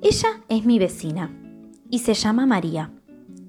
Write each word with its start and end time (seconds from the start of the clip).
Ella 0.00 0.28
es 0.48 0.64
mi 0.64 0.78
vecina 0.78 1.28
y 1.90 1.98
se 1.98 2.14
llama 2.14 2.46
María. 2.46 2.92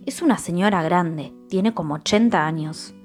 Es 0.08 0.24
una 0.24 0.40
señora 0.40 0.82
grande, 0.82 1.32
tiene 1.48 1.76
como 1.76 1.94
80 1.94 2.44
años. 2.44 2.96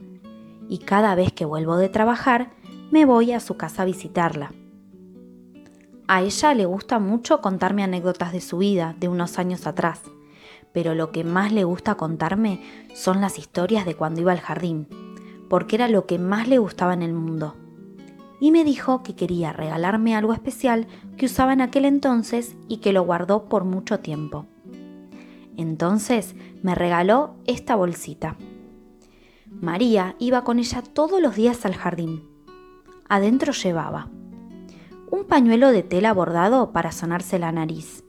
Y 0.71 0.79
cada 0.79 1.15
vez 1.15 1.31
que 1.31 1.45
vuelvo 1.45 1.77
de 1.77 1.91
trabajar, 1.91 2.53
me 2.91 3.05
voy 3.05 3.33
a 3.33 3.41
su 3.41 3.59
casa 3.59 3.83
a 3.83 3.85
visitarla. 3.85 4.55
A 6.09 6.23
ella 6.23 6.55
le 6.55 6.65
gusta 6.65 6.99
mucho 6.99 7.43
contarme 7.43 7.83
anécdotas 7.83 8.33
de 8.33 8.41
su 8.41 8.57
vida 8.57 8.97
de 8.99 9.09
unos 9.09 9.39
años 9.39 9.67
atrás, 9.67 10.01
pero 10.73 10.95
lo 10.95 11.13
que 11.13 11.23
más 11.23 11.53
le 11.53 11.65
gusta 11.65 11.97
contarme 11.97 12.63
son 12.95 13.21
las 13.21 13.39
historias 13.39 13.85
de 13.85 13.95
cuando 13.95 14.23
iba 14.23 14.33
al 14.33 14.41
jardín, 14.41 14.89
porque 15.51 15.77
era 15.77 15.89
lo 15.89 16.07
que 16.07 16.19
más 16.19 16.49
le 16.49 16.57
gustaba 16.57 16.95
en 16.95 17.03
el 17.03 17.13
mundo. 17.13 17.57
Y 18.45 18.51
me 18.51 18.63
dijo 18.63 19.03
que 19.03 19.15
quería 19.15 19.55
regalarme 19.55 20.15
algo 20.15 20.35
especial 20.35 20.87
que 21.17 21.25
usaba 21.25 21.55
en 21.55 21.63
aquel 21.63 21.87
entonces 21.87 22.57
y 22.69 22.77
que 22.77 22.93
lo 22.93 23.03
guardó 23.03 23.49
por 23.49 23.65
mucho 23.65 24.01
tiempo. 24.01 24.45
Entonces 25.57 26.35
me 26.63 26.75
regaló 26.75 27.37
esta 27.47 27.75
bolsita. 27.75 28.37
María 29.49 30.15
iba 30.19 30.45
con 30.45 30.59
ella 30.59 30.83
todos 30.83 31.23
los 31.23 31.37
días 31.37 31.65
al 31.65 31.75
jardín. 31.75 32.29
Adentro 33.09 33.55
llevaba 33.55 34.11
un 35.11 35.25
pañuelo 35.25 35.71
de 35.71 35.83
tela 35.83 36.13
bordado 36.13 36.71
para 36.71 36.93
sonarse 36.93 37.39
la 37.39 37.51
nariz, 37.51 38.05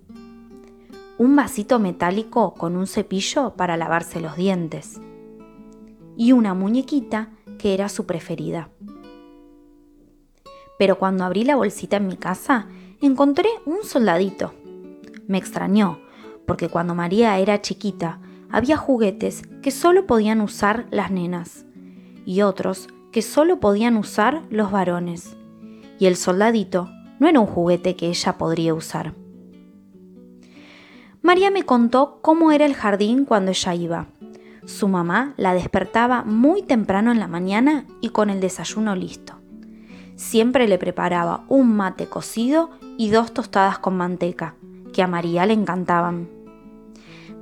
un 1.18 1.34
vasito 1.38 1.80
metálico 1.80 2.56
con 2.56 2.76
un 2.76 2.88
cepillo 2.88 3.56
para 3.56 3.78
lavarse 3.78 4.20
los 4.20 4.36
dientes 4.36 5.00
y 6.18 6.34
una 6.34 6.54
muñequita 6.54 7.30
que 7.58 7.74
era 7.74 7.88
su 7.88 8.06
preferida. 8.06 8.75
Pero 10.78 10.98
cuando 10.98 11.24
abrí 11.24 11.44
la 11.44 11.56
bolsita 11.56 11.98
en 11.98 12.08
mi 12.08 12.18
casa, 12.18 12.68
encontré 13.02 13.50
un 13.66 13.84
soldadito. 13.84 14.54
Me 15.28 15.38
extrañó, 15.38 16.00
porque 16.46 16.70
cuando 16.70 16.96
María 16.96 17.38
era 17.40 17.62
chiquita, 17.62 18.20
había 18.52 18.78
juguetes 18.78 19.44
que 19.62 19.72
solo 19.72 20.06
podían 20.06 20.42
usar 20.42 20.86
las 20.92 21.12
nenas 21.12 21.66
y 22.26 22.42
otros 22.42 22.88
que 23.12 23.22
solo 23.22 23.60
podían 23.60 23.98
usar 23.98 24.42
los 24.50 24.72
varones. 24.72 25.38
Y 26.00 26.08
el 26.08 26.16
soldadito 26.16 26.90
no 27.20 27.28
era 27.28 27.40
un 27.40 27.48
juguete 27.48 27.96
que 27.96 28.08
ella 28.10 28.38
podría 28.38 28.74
usar. 28.74 29.14
María 31.22 31.50
me 31.50 31.64
contó 31.64 32.20
cómo 32.22 32.52
era 32.52 32.66
el 32.66 32.76
jardín 32.76 33.26
cuando 33.26 33.52
ella 33.52 33.74
iba. 33.74 34.08
Su 34.66 34.88
mamá 34.88 35.34
la 35.38 35.54
despertaba 35.54 36.24
muy 36.24 36.62
temprano 36.62 37.12
en 37.12 37.20
la 37.20 37.28
mañana 37.28 37.86
y 38.02 38.10
con 38.10 38.30
el 38.30 38.42
desayuno 38.42 38.96
listo. 38.96 39.34
Siempre 40.16 40.68
le 40.68 40.78
preparaba 40.78 41.44
un 41.50 41.76
mate 41.76 42.08
cocido 42.08 42.72
y 42.98 43.10
dos 43.10 43.34
tostadas 43.34 43.80
con 43.80 43.98
manteca, 43.98 44.56
que 44.94 45.02
a 45.02 45.08
María 45.08 45.46
le 45.46 45.54
encantaban. 45.54 46.30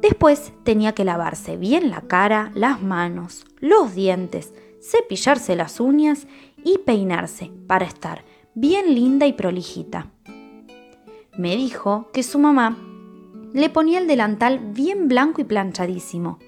Después 0.02 0.52
tenía 0.64 0.94
que 0.94 1.06
lavarse 1.06 1.56
bien 1.56 1.90
la 1.90 2.02
cara, 2.02 2.52
las 2.56 2.82
manos, 2.82 3.46
los 3.60 3.96
dientes, 3.96 4.54
cepillarse 4.82 5.56
las 5.56 5.80
uñas 5.80 6.28
y 6.64 6.80
peinarse 6.80 7.52
para 7.68 7.86
estar 7.86 8.26
bien 8.56 8.96
linda 8.96 9.28
y 9.28 9.34
prolijita. 9.34 10.08
Me 11.38 11.56
dijo 11.56 12.10
que 12.12 12.22
su 12.22 12.38
mamá 12.38 12.78
le 13.54 13.70
ponía 13.70 14.00
el 14.00 14.08
delantal 14.08 14.60
bien 14.60 15.08
blanco 15.08 15.42
y 15.42 15.44
planchadísimo 15.46 16.40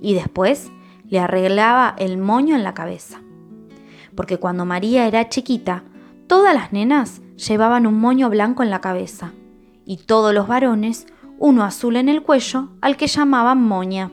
y 0.00 0.14
después 0.14 0.70
le 1.08 1.20
arreglaba 1.20 1.94
el 1.98 2.18
moño 2.18 2.56
en 2.56 2.64
la 2.64 2.74
cabeza. 2.74 3.20
Porque 4.16 4.38
cuando 4.38 4.64
María 4.64 5.06
era 5.06 5.28
chiquita, 5.28 5.84
todas 6.26 6.54
las 6.54 6.72
nenas 6.72 7.20
llevaban 7.36 7.86
un 7.86 8.00
moño 8.00 8.30
blanco 8.30 8.62
en 8.62 8.70
la 8.70 8.80
cabeza 8.80 9.32
y 9.84 9.98
todos 9.98 10.34
los 10.34 10.48
varones 10.48 11.06
uno 11.38 11.64
azul 11.64 11.96
en 11.96 12.08
el 12.08 12.22
cuello 12.22 12.70
al 12.80 12.96
que 12.96 13.06
llamaban 13.06 13.62
moña. 13.62 14.10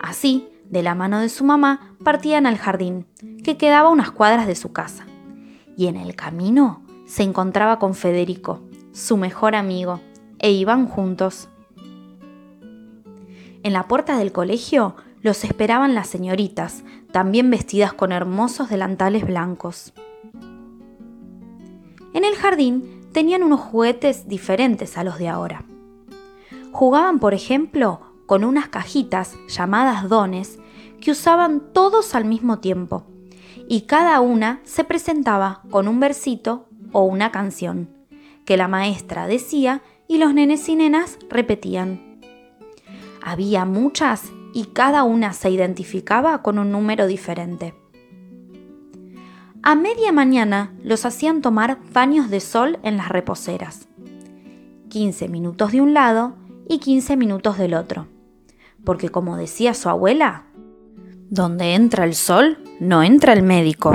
Así, 0.00 0.48
de 0.70 0.82
la 0.82 0.94
mano 0.94 1.20
de 1.20 1.28
su 1.28 1.44
mamá, 1.44 1.94
partían 2.02 2.46
al 2.46 2.56
jardín, 2.56 3.06
que 3.44 3.56
quedaba 3.56 3.88
a 3.88 3.92
unas 3.92 4.10
cuadras 4.10 4.46
de 4.46 4.54
su 4.54 4.72
casa. 4.72 5.06
Y 5.76 5.86
en 5.86 5.96
el 5.96 6.16
camino 6.16 6.82
se 7.06 7.22
encontraba 7.22 7.78
con 7.78 7.94
Federico, 7.94 8.62
su 8.92 9.16
mejor 9.16 9.54
amigo, 9.54 10.00
e 10.38 10.50
iban 10.52 10.86
juntos. 10.86 11.48
En 13.62 13.74
la 13.74 13.86
puerta 13.88 14.16
del 14.16 14.32
colegio 14.32 14.96
los 15.22 15.44
esperaban 15.44 15.94
las 15.94 16.08
señoritas, 16.08 16.82
también 17.12 17.50
vestidas 17.50 17.92
con 17.92 18.12
hermosos 18.12 18.70
delantales 18.70 19.26
blancos. 19.26 19.92
En 22.12 22.24
el 22.24 22.34
jardín 22.34 23.08
tenían 23.12 23.42
unos 23.42 23.60
juguetes 23.60 24.28
diferentes 24.28 24.96
a 24.96 25.04
los 25.04 25.18
de 25.18 25.28
ahora. 25.28 25.64
Jugaban, 26.72 27.18
por 27.18 27.34
ejemplo, 27.34 28.00
con 28.26 28.44
unas 28.44 28.68
cajitas 28.68 29.36
llamadas 29.48 30.08
dones 30.08 30.58
que 31.00 31.10
usaban 31.10 31.72
todos 31.72 32.14
al 32.14 32.24
mismo 32.24 32.58
tiempo, 32.58 33.04
y 33.68 33.82
cada 33.82 34.20
una 34.20 34.60
se 34.64 34.84
presentaba 34.84 35.62
con 35.70 35.88
un 35.88 36.00
versito 36.00 36.66
o 36.92 37.04
una 37.04 37.30
canción, 37.30 37.88
que 38.44 38.56
la 38.56 38.68
maestra 38.68 39.26
decía 39.26 39.82
y 40.08 40.18
los 40.18 40.34
nenes 40.34 40.68
y 40.68 40.76
nenas 40.76 41.18
repetían. 41.28 42.20
Había 43.22 43.64
muchas 43.64 44.30
y 44.52 44.66
cada 44.66 45.04
una 45.04 45.32
se 45.32 45.50
identificaba 45.50 46.42
con 46.42 46.58
un 46.58 46.72
número 46.72 47.06
diferente. 47.06 47.74
A 49.62 49.74
media 49.74 50.10
mañana 50.10 50.72
los 50.82 51.04
hacían 51.04 51.42
tomar 51.42 51.78
baños 51.92 52.30
de 52.30 52.40
sol 52.40 52.78
en 52.82 52.96
las 52.96 53.10
reposeras. 53.10 53.88
15 54.88 55.28
minutos 55.28 55.72
de 55.72 55.80
un 55.80 55.92
lado 55.92 56.34
y 56.68 56.78
15 56.78 57.16
minutos 57.16 57.58
del 57.58 57.74
otro. 57.74 58.06
Porque 58.84 59.10
como 59.10 59.36
decía 59.36 59.74
su 59.74 59.88
abuela, 59.88 60.46
donde 61.28 61.74
entra 61.74 62.04
el 62.04 62.14
sol, 62.14 62.58
no 62.80 63.02
entra 63.02 63.34
el 63.34 63.42
médico. 63.42 63.92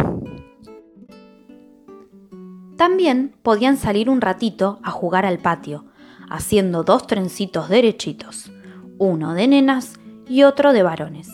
También 2.78 3.34
podían 3.42 3.78
salir 3.78 4.10
un 4.10 4.22
ratito 4.22 4.80
a 4.84 4.92
jugar 4.92 5.26
al 5.26 5.40
patio, 5.40 5.86
haciendo 6.30 6.84
dos 6.84 7.08
trencitos 7.08 7.70
derechitos, 7.70 8.52
uno 8.98 9.34
de 9.34 9.48
nenas 9.48 10.00
y 10.28 10.44
otro 10.44 10.74
de 10.74 10.84
varones. 10.84 11.30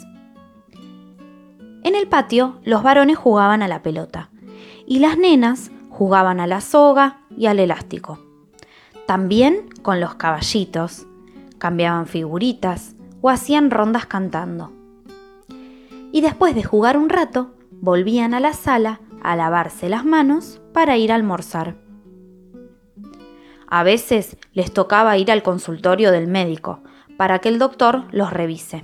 En 1.84 1.96
el 1.96 2.08
patio 2.08 2.60
los 2.64 2.84
varones 2.84 3.18
jugaban 3.18 3.62
a 3.64 3.68
la 3.68 3.82
pelota 3.82 4.30
y 4.86 5.00
las 5.00 5.18
nenas 5.18 5.72
jugaban 5.90 6.40
a 6.40 6.48
la 6.48 6.62
soga 6.62 7.22
y 7.36 7.48
al 7.48 7.60
elástico. 7.60 8.20
También 9.06 9.70
con 9.82 10.00
los 10.00 10.16
caballitos, 10.16 11.06
cambiaban 11.58 12.08
figuritas 12.08 12.96
o 13.22 13.30
hacían 13.30 13.72
rondas 13.72 14.06
cantando. 14.06 14.72
Y 16.12 16.22
después 16.22 16.56
de 16.56 16.64
jugar 16.64 16.98
un 16.98 17.10
rato, 17.10 17.54
volvían 17.72 18.34
a 18.34 18.40
la 18.40 18.54
sala 18.54 19.00
a 19.24 19.36
lavarse 19.36 19.90
las 19.90 20.06
manos 20.06 20.62
para 20.74 20.98
ir 20.98 21.12
a 21.12 21.16
almorzar. 21.16 21.76
A 23.68 23.84
veces 23.84 24.38
les 24.54 24.74
tocaba 24.74 25.18
ir 25.18 25.32
al 25.32 25.44
consultorio 25.44 26.12
del 26.12 26.28
médico 26.28 26.82
para 27.22 27.38
que 27.38 27.50
el 27.50 27.60
doctor 27.60 28.06
los 28.10 28.34
revise. 28.34 28.84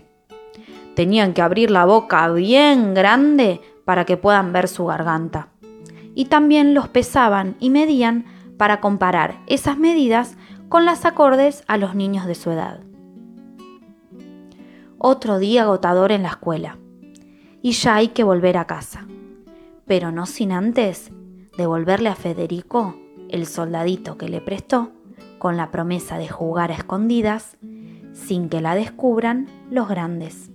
Tenían 0.95 1.33
que 1.33 1.41
abrir 1.41 1.71
la 1.71 1.85
boca 1.85 2.31
bien 2.31 2.93
grande 2.93 3.61
para 3.83 4.05
que 4.05 4.15
puedan 4.15 4.53
ver 4.53 4.67
su 4.67 4.85
garganta. 4.85 5.47
Y 6.13 6.25
también 6.25 6.75
los 6.75 6.87
pesaban 6.87 7.55
y 7.59 7.71
medían 7.71 8.25
para 8.55 8.79
comparar 8.79 9.41
esas 9.47 9.79
medidas 9.79 10.37
con 10.69 10.85
las 10.85 11.03
acordes 11.03 11.63
a 11.67 11.77
los 11.77 11.95
niños 11.95 12.27
de 12.27 12.35
su 12.35 12.51
edad. 12.51 12.81
Otro 14.99 15.39
día 15.39 15.63
agotador 15.63 16.11
en 16.11 16.21
la 16.21 16.29
escuela. 16.29 16.77
Y 17.63 17.71
ya 17.71 17.95
hay 17.95 18.09
que 18.09 18.23
volver 18.23 18.57
a 18.57 18.67
casa. 18.67 19.07
Pero 19.87 20.11
no 20.11 20.27
sin 20.27 20.51
antes 20.51 21.11
devolverle 21.57 22.09
a 22.09 22.15
Federico 22.15 22.99
el 23.29 23.47
soldadito 23.47 24.15
que 24.15 24.29
le 24.29 24.41
prestó 24.41 24.91
con 25.39 25.57
la 25.57 25.71
promesa 25.71 26.19
de 26.19 26.27
jugar 26.27 26.69
a 26.69 26.75
escondidas 26.75 27.57
sin 28.25 28.49
que 28.49 28.61
la 28.61 28.75
descubran 28.75 29.47
los 29.69 29.87
grandes. 29.87 30.49